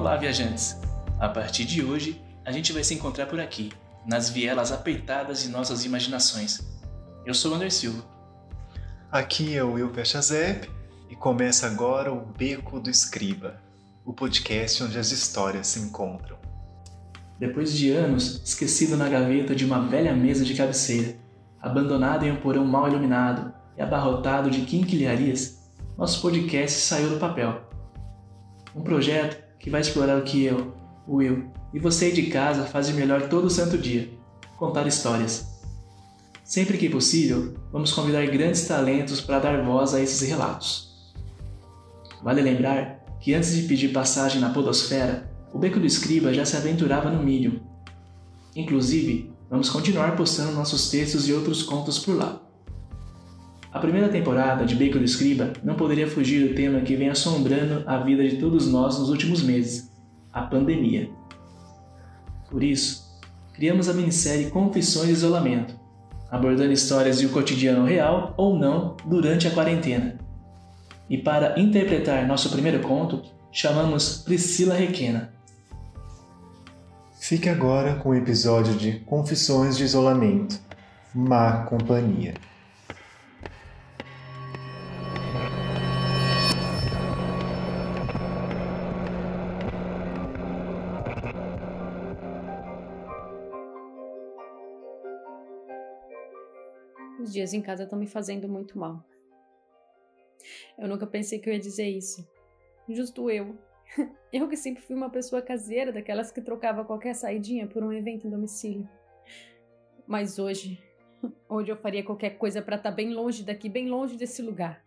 [0.00, 0.78] Olá, viajantes!
[1.18, 3.70] A partir de hoje, a gente vai se encontrar por aqui,
[4.06, 6.58] nas vielas apeitadas de nossas imaginações.
[7.26, 8.02] Eu sou o Ander Silva.
[9.12, 10.70] Aqui é o Will Pechazep
[11.10, 13.60] e começa agora o Beco do Escriba,
[14.02, 16.38] o podcast onde as histórias se encontram.
[17.38, 21.14] Depois de anos esquecido na gaveta de uma velha mesa de cabeceira,
[21.60, 25.58] abandonado em um porão mal iluminado e abarrotado de quinquilharias,
[25.98, 27.68] nosso podcast saiu do papel.
[28.74, 30.74] Um projeto que vai explorar o que eu,
[31.06, 34.10] Will e você aí de casa fazem melhor todo santo dia:
[34.56, 35.48] contar histórias.
[36.42, 41.12] Sempre que possível, vamos convidar grandes talentos para dar voz a esses relatos.
[42.22, 46.56] Vale lembrar que antes de pedir passagem na Podosfera, o Beco do Escriba já se
[46.56, 47.60] aventurava no Medium.
[48.56, 52.42] Inclusive, vamos continuar postando nossos textos e outros contos por lá.
[53.72, 57.84] A primeira temporada de Beco do Escriba não poderia fugir do tema que vem assombrando
[57.86, 59.92] a vida de todos nós nos últimos meses:
[60.32, 61.08] a pandemia.
[62.50, 63.08] Por isso,
[63.54, 65.78] criamos a minissérie Confissões de Isolamento,
[66.28, 70.18] abordando histórias de um cotidiano real ou não durante a quarentena.
[71.08, 75.32] E para interpretar nosso primeiro conto, chamamos Priscila Requena.
[77.20, 80.58] Fique agora com o episódio de Confissões de Isolamento
[81.14, 82.34] Má Companhia.
[97.20, 99.04] Os dias em casa estão me fazendo muito mal.
[100.78, 102.26] Eu nunca pensei que eu ia dizer isso.
[102.88, 103.58] Justo eu.
[104.32, 108.26] Eu que sempre fui uma pessoa caseira, daquelas que trocava qualquer saidinha por um evento
[108.26, 108.88] em domicílio.
[110.06, 110.80] Mas hoje,
[111.48, 114.84] hoje eu faria qualquer coisa para estar tá bem longe daqui, bem longe desse lugar.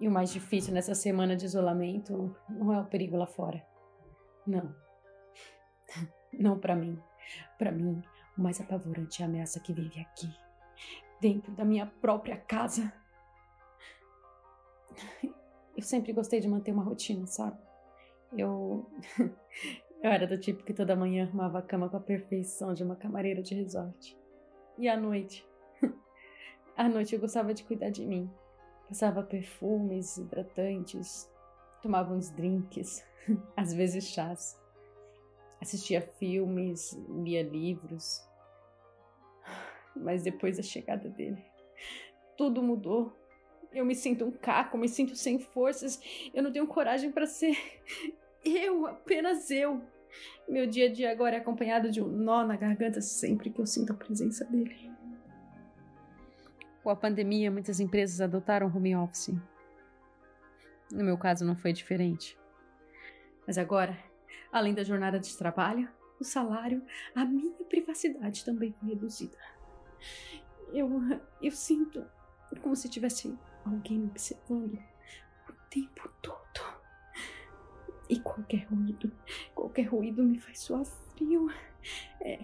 [0.00, 3.64] E o mais difícil nessa semana de isolamento não é o perigo lá fora.
[4.44, 4.74] Não.
[6.32, 6.98] Não para mim.
[7.58, 8.02] Para mim,
[8.36, 10.28] o mais apavorante é a ameaça que vive aqui,
[11.22, 12.92] dentro da minha própria casa.
[15.76, 17.56] Eu sempre gostei de manter uma rotina, sabe?
[18.36, 18.84] Eu.
[20.02, 22.96] eu era do tipo que toda manhã arrumava a cama com a perfeição de uma
[22.96, 24.18] camareira de resort.
[24.76, 25.48] E à noite?
[26.76, 28.28] à noite eu gostava de cuidar de mim.
[28.88, 31.30] Passava perfumes, hidratantes,
[31.80, 33.06] tomava uns drinks,
[33.56, 34.60] às vezes chás.
[35.60, 38.28] Assistia filmes, lia livros.
[39.94, 41.44] Mas depois da chegada dele,
[42.36, 43.16] tudo mudou.
[43.72, 46.00] Eu me sinto um caco, me sinto sem forças.
[46.34, 47.56] Eu não tenho coragem para ser
[48.44, 49.82] eu, apenas eu.
[50.48, 53.66] Meu dia a dia agora é acompanhado de um nó na garganta sempre que eu
[53.66, 54.90] sinto a presença dele.
[56.82, 59.34] Com a pandemia, muitas empresas adotaram home office.
[60.90, 62.36] No meu caso, não foi diferente.
[63.46, 63.96] Mas agora,
[64.52, 65.88] além da jornada de trabalho,
[66.20, 66.82] o salário,
[67.14, 69.36] a minha privacidade também foi reduzida.
[70.72, 70.88] Eu,
[71.40, 72.04] eu sinto
[72.60, 74.78] como se tivesse alguém me observando
[75.48, 76.42] o tempo todo.
[78.08, 79.10] E qualquer ruído,
[79.54, 81.50] qualquer ruído me faz suar frio.
[82.20, 82.38] É,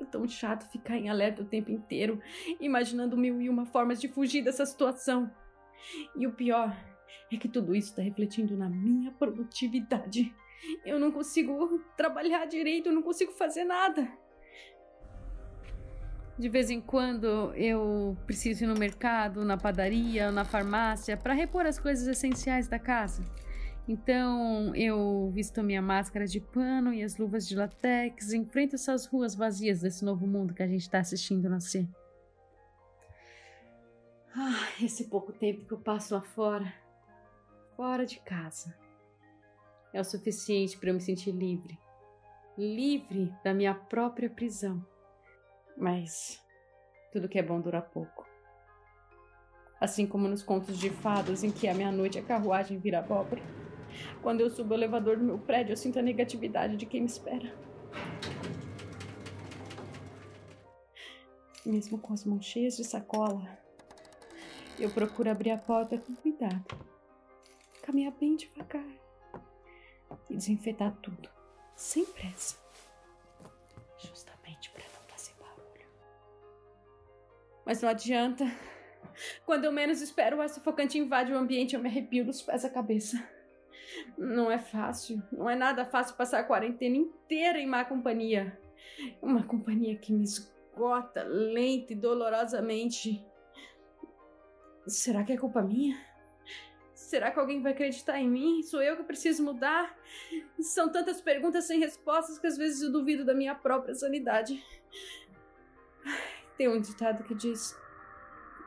[0.00, 2.20] é tão chato ficar em alerta o tempo inteiro,
[2.60, 5.30] imaginando mil e uma formas de fugir dessa situação.
[6.16, 6.76] E o pior
[7.32, 10.34] é que tudo isso está refletindo na minha produtividade.
[10.84, 14.08] Eu não consigo trabalhar direito, eu não consigo fazer nada.
[16.38, 21.66] De vez em quando eu preciso ir no mercado, na padaria, na farmácia para repor
[21.66, 23.24] as coisas essenciais da casa.
[23.88, 29.34] Então eu visto minha máscara de pano e as luvas de latex, enfrento essas ruas
[29.34, 31.88] vazias desse novo mundo que a gente está assistindo nascer.
[34.36, 36.72] Ah, esse pouco tempo que eu passo lá fora,
[37.76, 38.76] fora de casa,
[39.92, 41.78] é o suficiente para eu me sentir livre
[42.58, 44.84] livre da minha própria prisão.
[45.78, 46.42] Mas
[47.12, 48.26] tudo que é bom dura pouco.
[49.80, 53.40] Assim como nos contos de fadas em que à meia-noite a carruagem vira abóbora.
[54.20, 57.06] Quando eu subo o elevador do meu prédio, eu sinto a negatividade de quem me
[57.06, 57.54] espera.
[61.64, 63.58] Mesmo com as mãos cheias de sacola,
[64.78, 66.64] eu procuro abrir a porta com cuidado,
[67.82, 68.88] caminhar bem devagar
[70.28, 71.28] e desinfetar tudo,
[71.76, 72.56] sem pressa.
[73.98, 74.27] Justamente
[77.68, 78.50] mas não adianta.
[79.44, 82.70] Quando eu menos espero, o sufocante invade o ambiente eu me arrepio dos pés à
[82.70, 83.22] cabeça.
[84.16, 88.58] Não é fácil, não é nada fácil passar a quarentena inteira em má companhia.
[89.20, 93.22] Uma companhia que me esgota lenta e dolorosamente.
[94.86, 95.94] Será que é culpa minha?
[96.94, 98.62] Será que alguém vai acreditar em mim?
[98.62, 99.94] Sou eu que preciso mudar?
[100.58, 104.62] São tantas perguntas sem respostas que às vezes eu duvido da minha própria sanidade.
[106.58, 107.78] Tem um ditado que diz: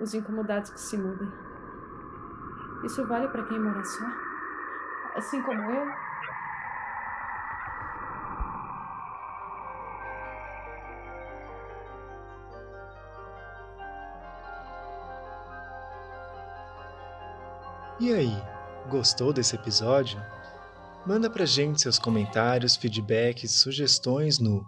[0.00, 1.30] os incomodados que se mudem.
[2.82, 4.06] Isso vale para quem mora só?
[5.16, 5.86] Assim como eu?
[18.00, 18.42] E aí,
[18.88, 20.20] gostou desse episódio?
[21.06, 24.66] Manda pra gente seus comentários, feedbacks sugestões no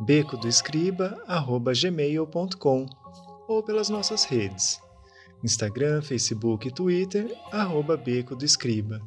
[0.00, 2.86] becodoescriba@gmail.com
[3.46, 4.80] ou pelas nossas redes:
[5.42, 7.34] Instagram, Facebook e Twitter
[7.96, 9.00] Beco do Escriba.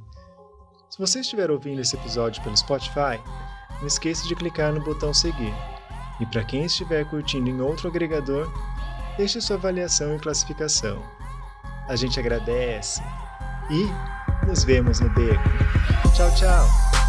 [0.90, 3.20] Se você estiver ouvindo esse episódio pelo Spotify,
[3.80, 5.54] não esqueça de clicar no botão seguir.
[6.20, 8.52] E para quem estiver curtindo em outro agregador,
[9.18, 11.04] deixe sua avaliação e classificação.
[11.88, 13.02] A gente agradece
[13.70, 15.44] e nos vemos no beco.
[16.16, 17.07] Tchau, tchau!